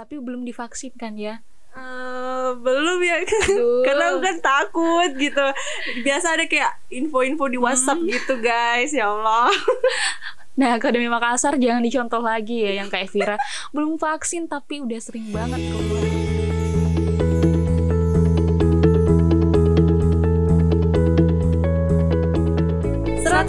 [0.00, 1.44] tapi belum divaksin kan ya?
[1.70, 3.84] Uh, belum ya Aduh.
[3.84, 5.44] karena aku kan takut gitu
[6.02, 8.08] biasa ada kayak info-info di WhatsApp Hmm.
[8.08, 9.52] gitu guys ya Allah
[10.58, 13.36] Nah, Akademi Makassar jangan dicontoh lagi ya yang kayak Vira
[13.70, 16.29] belum vaksin tapi udah sering banget keluar.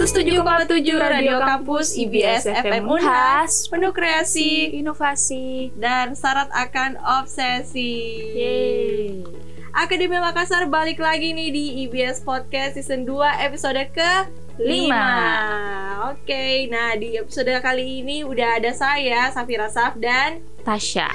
[0.02, 5.70] Tujuh Radio Kampus IBS FM Unhas penuh kreasi inovasi.
[5.78, 8.18] dan syarat akan obsesi.
[8.34, 9.22] Yeay.
[9.78, 14.12] Akademi Makassar balik lagi nih di IBS Podcast Season 2 episode ke
[14.58, 15.06] 5 Lima.
[16.09, 21.14] Oke, nah di episode kali ini udah ada saya, Safira Saf dan Tasya.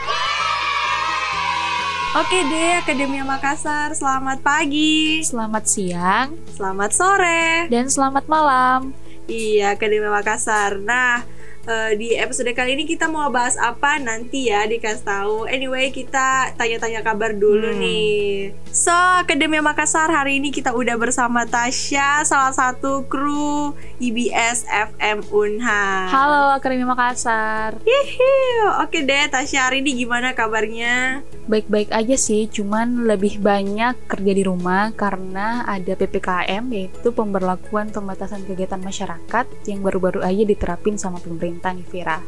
[2.16, 6.33] Oke deh Akademi Makassar, selamat pagi, Selamat siang.
[6.48, 7.69] Selamat sore.
[7.69, 8.97] Dan selamat malam.
[9.29, 10.80] Iya, Akademi Makassar.
[10.80, 11.29] Nah,
[11.66, 15.37] eh, di episode kali ini kita mau bahas apa nanti ya dikasih tahu.
[15.47, 17.83] Anyway, kita tanya-tanya kabar dulu Hmm.
[17.83, 18.55] nih.
[18.70, 26.13] So, Akademi Makassar hari ini kita udah bersama Tasya, salah satu kru IBS FM Unha.
[26.13, 27.80] Halo Akademi Makassar.
[27.80, 28.85] Hihiu.
[28.85, 31.24] Oke deh, Tasya hari ini gimana kabarnya?
[31.46, 38.45] Baik-baik aja sih, cuman lebih banyak kerja di rumah karena ada PPKM yaitu pemberlakuan pembatasan
[38.45, 42.18] kegiatan masyarakat yang baru-baru aja diterapin sama pemerintah nih Vira.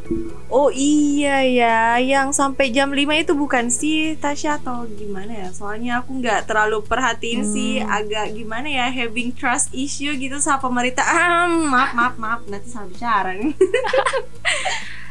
[0.49, 5.49] Oh iya ya, yang sampai jam 5 itu bukan sih Tasya atau gimana ya?
[5.51, 7.53] Soalnya aku nggak terlalu perhatiin Hmm.
[7.53, 11.05] sih, agak gimana ya, having trust issue gitu sama pemerintah.
[11.05, 13.53] Ah, maaf, maaf, maaf, nanti salah bicara nih.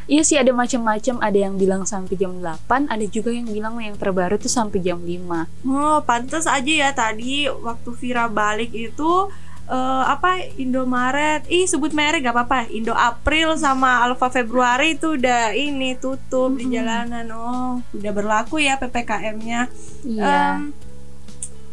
[0.08, 3.92] Iya sih ada macam-macam, ada yang bilang sampai jam 8, ada juga yang bilang yang
[3.92, 5.44] terbaru tuh sampai jam 5.
[5.68, 9.28] Oh, pantas aja ya tadi waktu Vira balik itu
[9.68, 15.52] eh, apa Indomaret, ih sebut merek gak apa-apa, Indo April sama Alfa Februari itu udah
[15.52, 16.72] ini tutup di Mhm.
[16.72, 17.26] jalanan.
[17.30, 19.68] Oh, udah berlaku ya PPKM-nya.
[20.02, 20.24] Iya.
[20.50, 20.72] Em,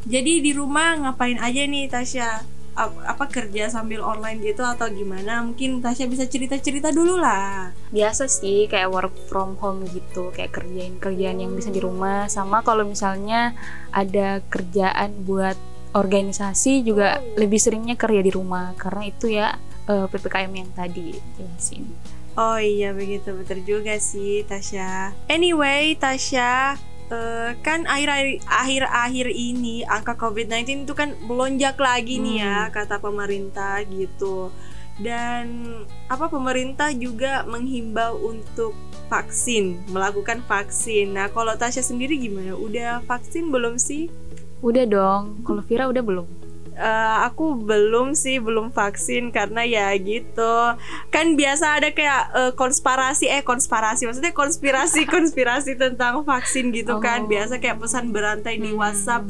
[0.06, 2.30] jadi di rumah ngapain aja nih Tasya?
[2.76, 5.40] Ap- Apa kerja sambil online gitu atau gimana?
[5.40, 7.72] Mungkin Tasya bisa cerita-cerita dulu lah.
[7.88, 12.60] biasa sih kayak work from home gitu kayak kerjain kerjaan yang bisa di rumah sama
[12.60, 13.56] kalau misalnya
[13.90, 15.56] ada kerjaan buat
[15.96, 17.40] organisasi juga Oh.
[17.40, 19.56] lebih seringnya kerja di rumah karena itu ya
[19.88, 21.88] eh, ppkm yang tadi jelasin
[22.36, 25.16] Oh iya begitu betul juga sih Tasya.
[25.32, 26.76] Anyway Tasya,
[27.08, 33.88] eh, kan akhir akhir-akhir ini angka COVID-19 itu kan melonjak lagi nih ya kata pemerintah
[33.88, 34.52] gitu.
[35.00, 35.64] Dan
[36.12, 38.76] apa pemerintah juga menghimbau untuk
[39.08, 41.16] vaksin, melakukan vaksin.
[41.16, 42.52] Nah, kalau Tasya sendiri gimana?
[42.56, 44.12] Udah vaksin belum sih?
[44.62, 46.28] Udah dong kalau Vira udah belum?
[46.76, 50.76] Eh, aku belum sih belum vaksin karena ya gitu.
[51.08, 57.24] Kan biasa ada kayak eh, konspirasi eh konspirasi maksudnya konspirasi konspirasi tentang vaksin gitu kan.
[57.24, 57.32] Oh.
[57.32, 58.84] biasa kayak pesan berantai di Hmm.
[58.84, 59.24] WhatsApp.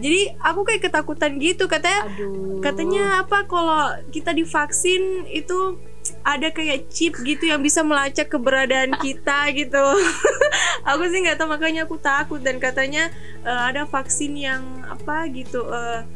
[0.00, 1.68] Jadi aku kayak ketakutan gitu.
[1.68, 2.64] Katanya aduh.
[2.64, 5.76] katanya apa kalau kita divaksin itu
[6.22, 9.84] ada kayak chip gitu yang bisa melacak keberadaan kita gitu
[10.90, 13.10] aku sih nggak tahu makanya aku takut dan katanya
[13.42, 16.06] eh, ada vaksin yang apa gitu eh,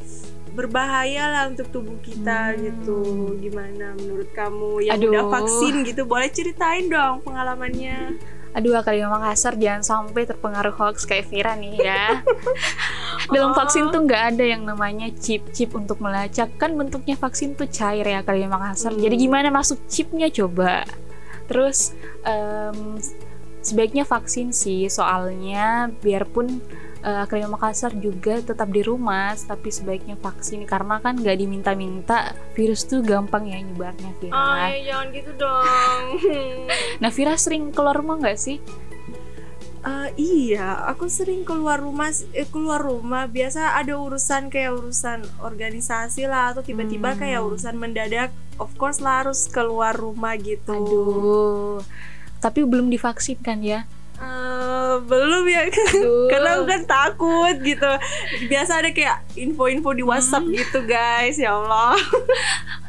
[0.56, 2.61] berbahaya lah untuk tubuh kita Hmm.
[2.65, 2.99] gitu
[3.39, 5.12] gimana menurut kamu yang Aduh.
[5.12, 8.16] udah vaksin gitu boleh ceritain dong pengalamannya
[8.56, 12.25] aduh Akademi Makassar jangan sampai terpengaruh hoax kayak Vira nih ya
[13.33, 13.56] dalam Oh.
[13.56, 18.25] vaksin tuh nggak ada yang namanya chip-chip untuk melacak kan bentuknya vaksin tuh cair ya
[18.25, 19.03] Akademi Makassar Hmm.
[19.03, 20.89] jadi gimana masuk chipnya coba
[21.47, 21.93] terus
[22.25, 22.97] em,
[23.61, 26.62] sebaiknya vaksin sih soalnya biarpun
[26.99, 32.84] eh, Akademi Makassar juga tetap di rumah tapi sebaiknya vaksin karena kan nggak diminta-minta virus
[32.84, 36.03] tuh gampang ya nyebarnya Vira Oh ya jangan gitu dong
[37.03, 38.59] nah Vira sering keluar rumah nggak sih
[39.87, 46.27] Eh, iya, aku sering keluar rumah, eh, keluar rumah biasa ada urusan kayak urusan organisasi
[46.27, 47.21] lah atau tiba-tiba Hmm.
[47.23, 48.34] kayak urusan mendadak.
[48.59, 50.75] Of course lah harus keluar rumah gitu.
[50.75, 51.78] Aduh,
[52.43, 53.87] tapi belum divaksin kan ya?
[54.16, 55.69] Eh, belum ya,
[56.33, 57.91] karena aku kan takut gitu.
[58.47, 60.54] Biasa ada kayak info-info di WhatsApp Hmm.
[60.54, 61.95] gitu guys, ya Allah.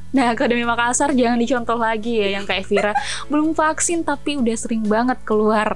[0.07, 2.95] Nah, Akademi Makassar jangan dicontoh lagi ya yang kayak Vira.
[3.27, 5.75] belum vaksin tapi udah sering banget keluar.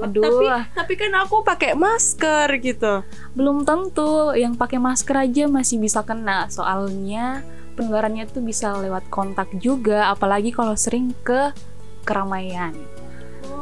[0.00, 0.22] Aduh.
[0.22, 3.02] Tapi tapi kan aku pakai masker gitu.
[3.34, 6.46] Belum tentu yang pakai masker aja masih bisa kena.
[6.46, 7.42] Soalnya
[7.74, 11.50] penularannya tuh bisa lewat kontak juga, apalagi kalau sering ke
[12.06, 12.70] keramaian.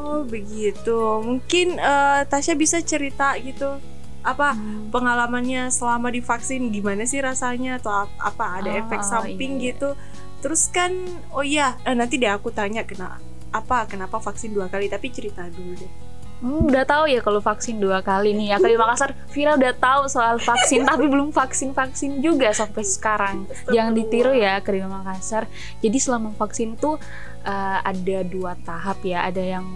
[0.04, 0.98] Oh begitu.
[1.18, 3.80] Mungkin eh, Tasya bisa cerita gitu
[4.24, 4.56] apa
[4.88, 9.72] pengalamannya selama divaksin gimana sih rasanya atau ap- apa ada Oh, efek samping iya.
[9.72, 9.96] gitu.
[10.40, 10.92] Terus kan
[11.30, 13.16] oh iya eh, nanti deh aku tanya kena
[13.48, 15.92] apa kenapa vaksin dua kali tapi cerita dulu deh.
[16.34, 18.56] Hmm, udah tahu ya kalau vaksin dua kali nih ya.
[18.58, 23.36] Kali Makassar, Vira udah tahu soal vaksin tapi belum vaksin-vaksin juga sampai sekarang.
[23.66, 25.48] Jangan ditiru ya Kali Makassar.
[25.80, 27.00] Jadi selama vaksin tuh
[27.44, 29.24] uh, ada dua tahap ya.
[29.28, 29.66] Ada yang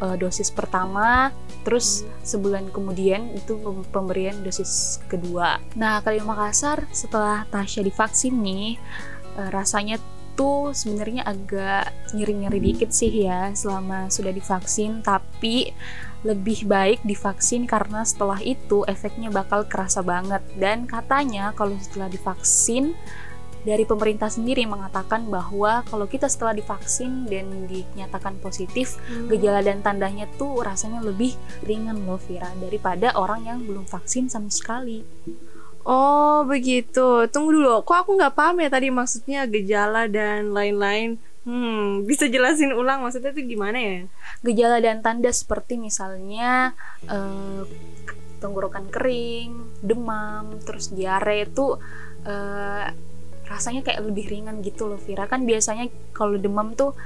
[0.00, 1.32] uh, dosis pertama,
[1.66, 3.58] terus sebulan kemudian itu
[3.90, 5.58] pemberian dosis kedua.
[5.76, 8.76] Nah, Kali Makassar setelah Tasya divaksin nih,
[9.40, 9.98] uh, rasanya
[10.34, 15.70] tuh sebenarnya agak nyeri-nyeri dikit sih ya selama sudah divaksin tapi
[16.26, 22.98] lebih baik divaksin karena setelah itu efeknya bakal kerasa banget dan katanya kalau setelah divaksin
[23.64, 29.32] dari pemerintah sendiri mengatakan bahwa kalau kita setelah divaksin dan dinyatakan positif hmm.
[29.32, 31.32] gejala dan tandanya tuh rasanya lebih
[31.64, 35.02] ringan loh Vira daripada orang yang belum vaksin sama sekali.
[35.84, 37.28] Oh begitu.
[37.28, 37.84] Tunggu dulu.
[37.84, 41.20] Kok aku nggak paham ya tadi maksudnya gejala dan lain-lain.
[41.44, 44.08] Hmm, bisa jelasin ulang maksudnya itu gimana ya?
[44.40, 46.72] Gejala dan tanda seperti misalnya
[47.04, 47.68] uh,
[48.40, 51.76] tenggorokan kering, demam, terus diare itu
[52.24, 52.88] uh,
[53.54, 55.30] rasanya kayak lebih ringan gitu loh Vira.
[55.30, 56.98] Kan biasanya kalau demam tuh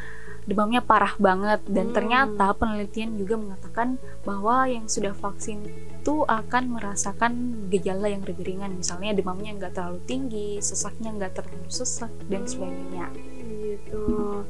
[0.48, 1.60] demamnya parah banget.
[1.68, 1.94] Dan hmm.
[1.94, 7.32] ternyata penelitian juga mengatakan bahwa yang sudah vaksin itu akan merasakan
[7.68, 8.80] gejala yang lebih ringan.
[8.80, 13.12] Misalnya demamnya nggak terlalu tinggi sesaknya nggak terlalu sesak dan sebagainya.
[13.58, 14.42] gitu.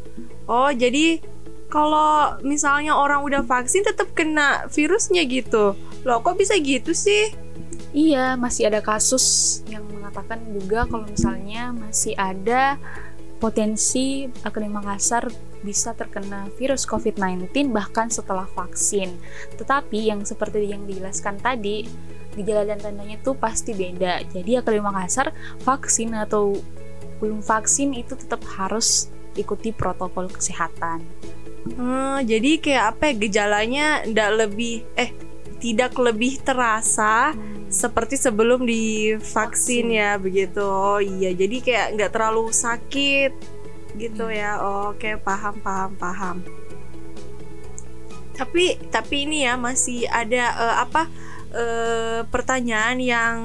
[0.46, 1.18] Oh jadi
[1.68, 5.74] kalau misalnya orang udah vaksin tetap kena virusnya gitu.
[6.06, 7.47] Loh kok bisa gitu sih
[7.92, 12.76] iya masih ada kasus yang mengatakan juga kalau misalnya masih ada
[13.38, 15.30] potensi Akademi Makassar
[15.62, 19.14] bisa terkena virus COVID-19 bahkan setelah vaksin.
[19.58, 21.86] Tetapi yang seperti yang dijelaskan tadi,
[22.34, 24.26] gejala dan tandanya itu pasti beda.
[24.30, 26.58] Jadi Akademi Makassar vaksin atau
[27.18, 31.02] belum vaksin itu tetap harus ikuti protokol kesehatan.
[31.74, 35.10] Hmm, jadi kayak apa ya gejalanya tidak lebih eh
[35.58, 37.34] tidak lebih terasa
[37.68, 40.64] seperti sebelum divaksin ya begitu.
[40.64, 43.32] Oh iya, jadi kayak nggak terlalu sakit
[43.98, 44.38] gitu hmm.
[44.38, 44.50] ya.
[44.62, 46.36] Oh, Oke, okay, paham paham paham.
[48.32, 51.10] Tapi tapi ini ya masih ada uh, apa
[51.52, 53.36] uh, pertanyaan yang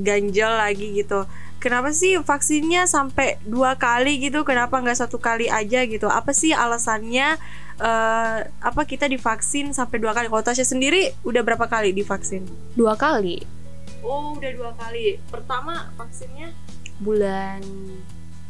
[0.00, 1.26] ganjel lagi gitu.
[1.66, 4.46] Kenapa sih vaksinnya sampai dua kali gitu?
[4.46, 6.06] Kenapa nggak satu kali aja gitu?
[6.06, 7.34] Apa sih alasannya?
[7.80, 10.28] uh, apa kita divaksin sampai dua kali.
[10.28, 12.44] Kalau Tasya sendiri udah berapa kali divaksin?
[12.76, 13.44] Dua kali.
[14.04, 15.18] Oh, udah dua kali.
[15.28, 16.52] Pertama vaksinnya
[17.02, 17.60] bulan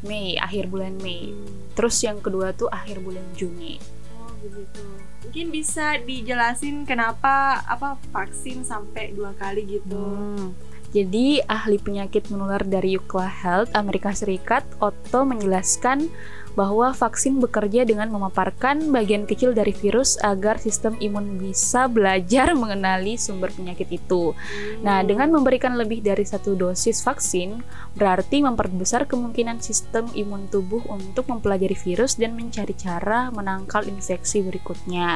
[0.06, 1.32] Mei, akhir bulan Mei.
[1.32, 1.72] Hmm.
[1.74, 3.80] Terus yang kedua tuh akhir bulan Juni.
[4.14, 4.84] Oh, begitu.
[5.26, 9.98] Mungkin bisa dijelasin kenapa apa vaksin sampai dua kali gitu.
[9.98, 10.54] Hmm.
[10.94, 16.08] Jadi, ahli penyakit menular dari Yukla Health Amerika Serikat, Otto menjelaskan
[16.56, 23.20] bahwa vaksin bekerja dengan memaparkan bagian kecil dari virus agar sistem imun bisa belajar mengenali
[23.20, 24.32] sumber penyakit itu.
[24.80, 27.60] Nah, dengan memberikan lebih dari satu dosis vaksin,
[27.92, 35.15] berarti memperbesar kemungkinan sistem imun tubuh untuk mempelajari virus dan mencari cara menangkal infeksi berikutnya.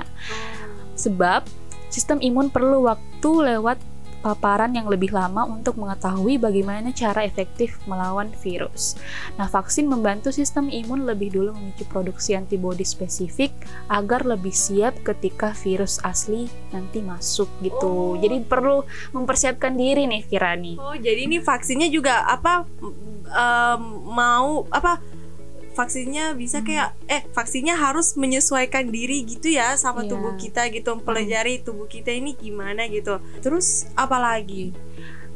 [0.94, 1.48] Sebab
[1.90, 3.78] sistem imun perlu waktu lewat
[4.20, 9.00] paparan yang lebih lama untuk mengetahui bagaimana cara efektif melawan virus.
[9.40, 13.50] Nah, vaksin membantu sistem imun lebih dulu memicu produksi antibodi spesifik
[13.88, 18.14] agar lebih siap ketika virus asli nanti masuk gitu.
[18.14, 18.20] Oh.
[18.20, 18.84] Jadi perlu
[19.16, 20.76] mempersiapkan diri nih Kirani.
[20.76, 22.68] Oh, jadi ini vaksinnya juga apa
[23.24, 23.82] um,
[24.12, 25.00] mau apa
[25.74, 26.66] vaksinnya bisa hmm.
[26.66, 30.10] kayak eh vaksinnya harus menyesuaikan diri gitu ya sama yeah.
[30.10, 34.74] tubuh kita gitu mempelajari tubuh kita ini gimana gitu terus apalagi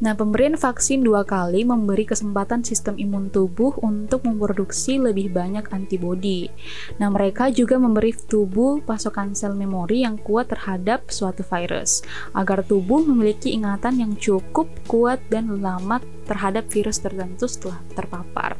[0.02, 6.50] Nah, pemberian vaksin dua kali memberi kesempatan sistem imun tubuh untuk memproduksi lebih banyak antibodi.
[6.98, 12.02] Nah, mereka juga memberi tubuh pasokan sel memori yang kuat terhadap suatu virus,
[12.34, 18.58] agar tubuh memiliki ingatan yang cukup kuat dan lama terhadap virus tertentu setelah terpapar.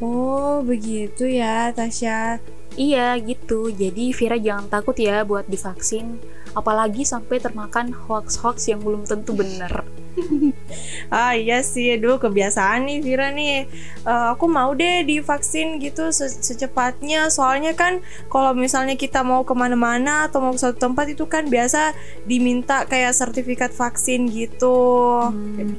[0.00, 2.40] Oh, begitu ya, Tasya.
[2.72, 3.68] Iya, gitu.
[3.68, 6.16] Jadi Vira jangan takut ya buat divaksin,
[6.56, 9.84] apalagi sampai termakan hoax-hoax yang belum tentu benar.
[11.14, 13.68] ah iya sih, aduh kebiasaan nih Vira nih.
[14.08, 17.28] Uh, aku mau deh divaksin gitu se secepatnya.
[17.28, 18.00] Soalnya kan
[18.32, 21.92] kalau misalnya kita mau ke mana-mana atau mau ke suatu tempat itu kan biasa
[22.24, 25.28] diminta kayak sertifikat vaksin gitu.
[25.28, 25.76] Hmm.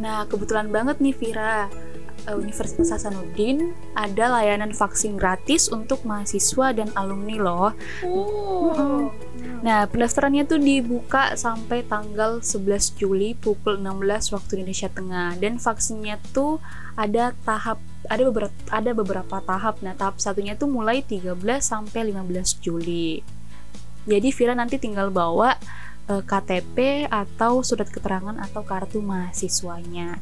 [0.00, 1.70] Nah kebetulan banget nih Vira
[2.30, 7.70] Universitas Hasanuddin ada layanan vaksin gratis untuk mahasiswa dan alumni loh.
[8.06, 9.10] Oh.
[9.62, 16.18] Nah, pendaftarannya tuh dibuka sampai tanggal 11 Juli pukul 16 waktu Indonesia Tengah dan vaksinnya
[16.34, 16.62] tuh
[16.94, 17.78] ada tahap
[18.10, 19.82] ada beberapa ada beberapa tahap.
[19.82, 23.22] Nah, tahap satunya tuh mulai 13 sampai 15 Juli.
[24.02, 25.54] Jadi Vira nanti tinggal bawa
[26.10, 30.18] eh, KTP atau surat keterangan atau kartu mahasiswanya.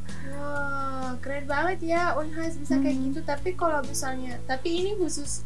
[1.11, 3.05] Wah, keren banget ya Unhas bisa kayak Hmm.
[3.11, 3.21] gitu.
[3.21, 5.43] Tapi kalau misalnya, tapi ini khusus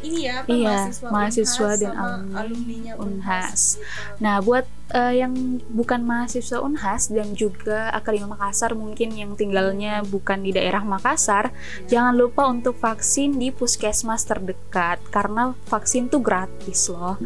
[0.00, 3.12] ini ya apa Iya, mahasiswa, mahasiswa Unhas dan alumni alumninya Unhas.
[3.12, 3.60] Unhas.
[3.76, 3.84] gitu.
[4.18, 5.32] Nah, buat eh, yang
[5.68, 11.52] bukan mahasiswa Unhas dan juga Akademi Makassar mungkin yang tinggalnya bukan di daerah Makassar,
[11.86, 17.20] jangan lupa untuk vaksin di puskesmas terdekat karena vaksin tuh gratis loh.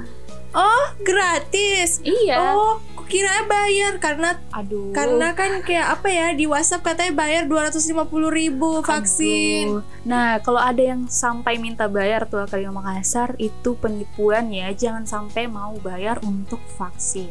[0.57, 2.01] Oh, gratis.
[2.01, 2.57] Iya.
[2.57, 4.91] Oh, kira bayar karena Aduh.
[4.91, 9.67] karena kan kayak apa ya di WhatsApp katanya bayar 250.000 ribu vaksin.
[9.71, 9.83] Aduh.
[10.03, 14.75] Nah, kalau ada yang sampai minta bayar tuh Akademi Makassar itu penipuan ya.
[14.75, 17.31] Jangan sampai mau bayar untuk vaksin.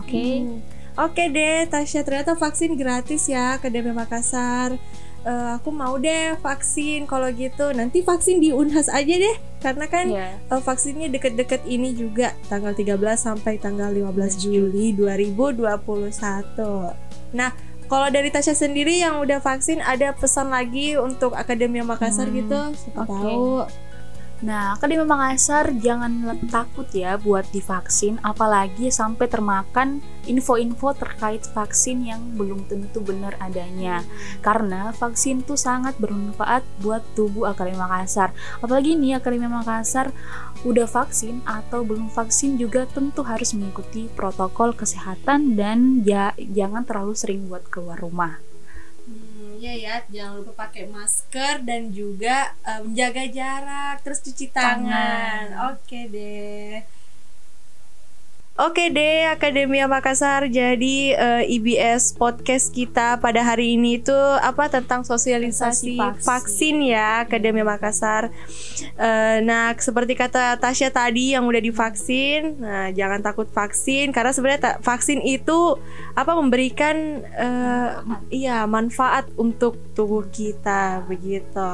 [0.00, 0.24] Oke.
[0.44, 0.58] Hmm.
[1.00, 4.76] Oke deh, Tasya ternyata vaksin gratis ya ke DP Makassar.
[5.20, 7.70] Eh, aku mau deh vaksin kalau gitu.
[7.70, 10.26] Nanti vaksin di Unhas aja deh, karena kan Iya.
[10.40, 16.92] eh, vaksinnya deket-deket ini juga tanggal 13 sampai tanggal 15 Juli 2021.
[17.30, 17.50] Nah,
[17.84, 22.58] kalau dari Tasya sendiri yang udah vaksin ada pesan lagi untuk Akademi Makassar Hmm, gitu?
[22.78, 23.10] Siapa oke.
[23.10, 23.48] tahu.
[24.40, 32.24] Nah, Akademi Makassar jangan takut ya buat divaksin, apalagi sampai termakan info-info terkait vaksin yang
[32.40, 34.00] belum tentu benar adanya.
[34.40, 38.32] Karena vaksin tuh sangat bermanfaat buat tubuh Akademi Makassar.
[38.64, 40.08] Apalagi nih Akademi Makassar
[40.64, 47.12] udah vaksin atau belum vaksin juga tentu harus mengikuti protokol kesehatan dan ya jangan terlalu
[47.12, 48.49] sering buat keluar rumah.
[49.70, 55.54] Hmm, ya jangan lupa pakai masker dan juga eh, menjaga jarak, terus cuci tangan.
[55.54, 55.78] Tangan.
[55.78, 56.82] Oke deh.
[58.60, 60.44] Oke deh, Akademia Makassar.
[60.44, 66.20] Jadi eh, IBS podcast kita pada hari ini itu apa tentang sosialisasi vaksin.
[66.28, 68.28] vaksin ya Akademia Makassar.
[69.00, 74.76] Eh, nah, seperti kata Tasya tadi yang udah divaksin, nah jangan takut vaksin karena sebenarnya
[74.84, 75.80] vaksin itu
[76.12, 77.88] apa memberikan eh,
[78.28, 81.64] iya manfaat untuk tubuh kita begitu.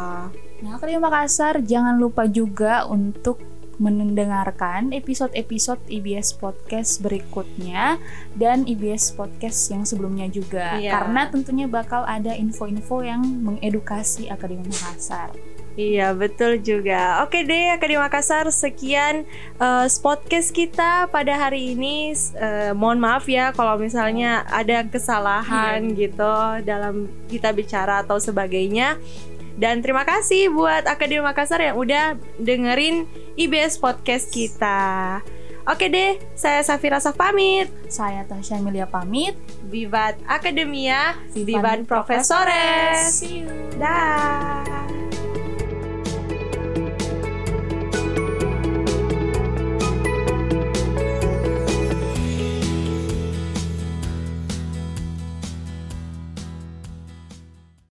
[0.63, 8.01] Nah, Akademi Makassar jangan lupa juga untuk mendengarkan episode-episode IBS Podcast berikutnya
[8.35, 10.97] dan IBS Podcast yang sebelumnya juga Iya.
[10.97, 15.31] karena tentunya bakal ada info-info yang mengedukasi Akademi Makassar.
[15.77, 17.21] Iya betul juga.
[17.21, 19.29] Oke deh Akademi Makassar sekian
[19.61, 22.17] eh, podcast kita pada hari ini.
[22.33, 26.33] Eh, mohon maaf ya kalau misalnya ada kesalahan gitu
[26.65, 28.97] dalam kita bicara atau sebagainya.
[29.57, 33.09] Dan terima kasih buat Akademi Makassar yang udah dengerin
[33.41, 35.21] IBS podcast kita.
[35.67, 37.67] Oke deh, saya Safira Saf pamit.
[37.91, 39.35] Saya Tasya Emilia pamit.
[39.67, 43.19] Vivat Akademia, Vivan Vivan Profesores.
[43.19, 43.51] See you.
[43.75, 45.06] Dah.